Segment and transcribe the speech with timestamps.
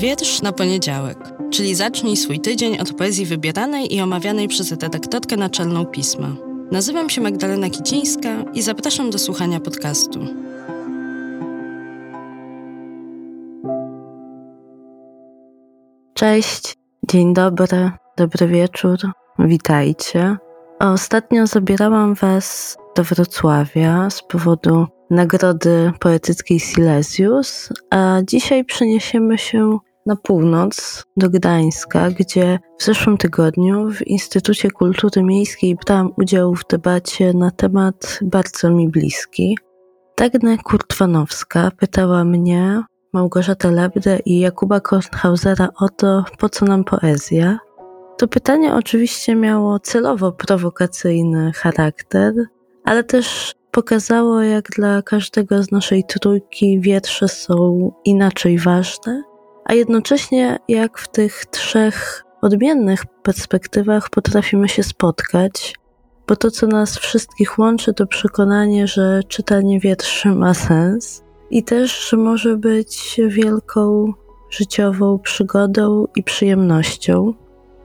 [0.00, 1.18] Wiersz na poniedziałek,
[1.50, 6.28] czyli zacznij swój tydzień od poezji wybieranej i omawianej przez redaktorkę naczelną pisma.
[6.72, 10.20] Nazywam się Magdalena Kicińska i zapraszam do słuchania podcastu.
[16.14, 16.74] Cześć,
[17.08, 18.98] dzień dobry, dobry wieczór,
[19.38, 20.36] witajcie.
[20.78, 30.16] Ostatnio zabierałam Was do Wrocławia z powodu Nagrody Poetyckiej Silesius, a dzisiaj przeniesiemy się na
[30.16, 37.32] północ do Gdańska, gdzie w zeszłym tygodniu w Instytucie Kultury Miejskiej brałam udział w debacie
[37.32, 39.58] na temat bardzo mi bliski.
[40.18, 42.82] Dagne Kurtwanowska pytała mnie,
[43.12, 47.58] Małgorzatę Lebdę i Jakuba Kornhausera o to, po co nam poezja.
[48.18, 52.34] To pytanie oczywiście miało celowo prowokacyjny charakter,
[52.84, 59.22] ale też pokazało, jak dla każdego z naszej trójki wiersze są inaczej ważne,
[59.64, 65.74] a jednocześnie jak w tych trzech odmiennych perspektywach potrafimy się spotkać,
[66.26, 72.08] bo to, co nas wszystkich łączy, to przekonanie, że czytanie wierszy ma sens i też,
[72.10, 74.12] że może być wielką
[74.50, 77.34] życiową przygodą i przyjemnością.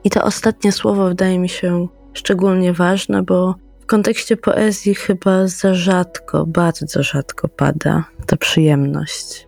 [0.03, 5.73] I to ostatnie słowo wydaje mi się szczególnie ważne, bo w kontekście poezji chyba za
[5.73, 9.47] rzadko, bardzo rzadko pada ta przyjemność.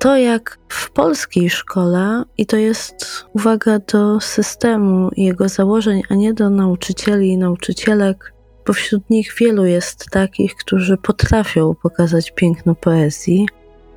[0.00, 6.14] To jak w polskiej szkole, i to jest uwaga do systemu i jego założeń, a
[6.14, 8.32] nie do nauczycieli i nauczycielek,
[8.66, 13.46] bo wśród nich wielu jest takich, którzy potrafią pokazać piękno poezji.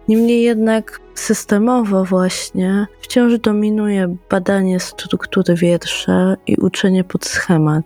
[0.08, 7.86] Niemniej jednak systemowo właśnie wciąż dominuje badanie struktury wiersza i uczenie pod schemat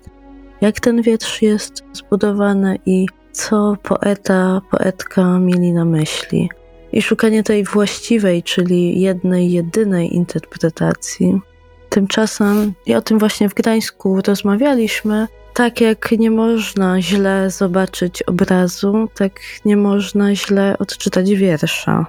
[0.61, 6.49] jak ten wiersz jest zbudowany i co poeta, poetka mieli na myśli.
[6.97, 11.41] I szukanie tej właściwej, czyli jednej, jedynej interpretacji.
[11.89, 19.07] Tymczasem, i o tym właśnie w Gdańsku rozmawialiśmy, tak jak nie można źle zobaczyć obrazu,
[19.15, 19.31] tak
[19.65, 22.05] nie można źle odczytać wiersza.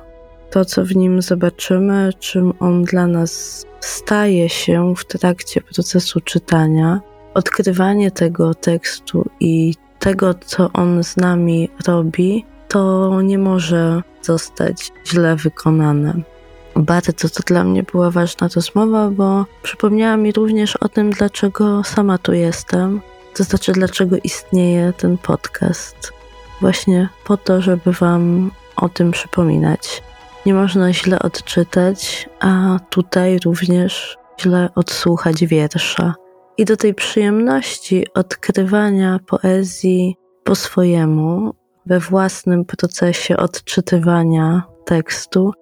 [0.50, 7.00] To, co w nim zobaczymy, czym on dla nas staje się w trakcie procesu czytania,
[7.34, 15.36] odkrywanie tego tekstu i tego, co on z nami robi, to nie może zostać źle
[15.36, 16.14] wykonane.
[16.76, 22.18] Bardzo to dla mnie była ważna rozmowa, bo przypomniała mi również o tym, dlaczego sama
[22.18, 23.00] tu jestem,
[23.34, 26.12] to znaczy dlaczego istnieje ten podcast.
[26.60, 30.02] Właśnie po to, żeby Wam o tym przypominać.
[30.46, 36.14] Nie można źle odczytać, a tutaj również źle odsłuchać wiersza
[36.58, 41.54] i do tej przyjemności odkrywania poezji po swojemu,
[41.88, 45.53] we własnym procesie odczytywania tekstu,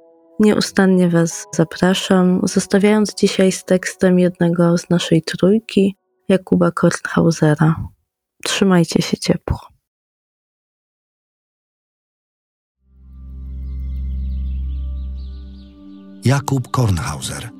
[0.40, 5.96] nieustannie Was zapraszam, zostawiając dzisiaj z tekstem jednego z naszej trójki,
[6.28, 7.88] Jakuba Kornhausera.
[8.44, 9.58] Trzymajcie się ciepło.
[16.24, 17.50] Jakub Kornhauser.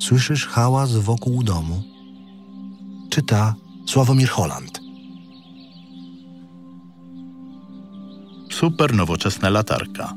[0.00, 1.82] Słyszysz hałas wokół domu?
[3.10, 3.54] Czyta
[3.86, 4.79] Sławomir Holland.
[8.60, 10.14] Super nowoczesna latarka.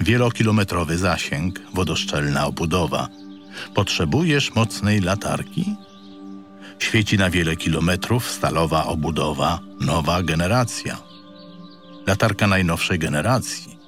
[0.00, 3.08] Wielokilometrowy zasięg, wodoszczelna obudowa.
[3.74, 5.76] Potrzebujesz mocnej latarki?
[6.78, 10.96] Świeci na wiele kilometrów stalowa obudowa, nowa generacja.
[12.06, 13.78] Latarka najnowszej generacji.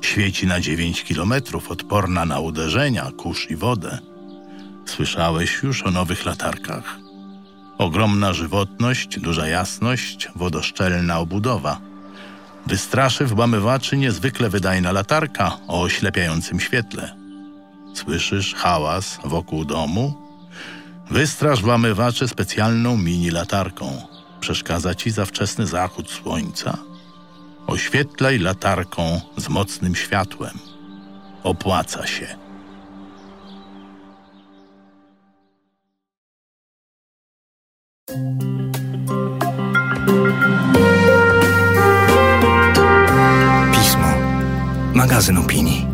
[0.00, 3.98] Świeci na 9 kilometrów, odporna na uderzenia, kurz i wodę.
[4.86, 6.98] Słyszałeś już o nowych latarkach?
[7.78, 11.91] Ogromna żywotność, duża jasność, wodoszczelna obudowa.
[12.66, 17.16] Wystraszy włamywaczy niezwykle wydajna latarka o oślepiającym świetle.
[17.94, 20.14] Słyszysz hałas wokół domu?
[21.10, 24.02] Wystraż włamywaczy specjalną mini latarką.
[24.40, 26.78] Przeszkadza ci za wczesny zachód słońca?
[27.66, 30.58] Oświetlaj latarką z mocnym światłem.
[31.42, 32.26] Opłaca się.
[45.02, 45.91] Magazyn opinii.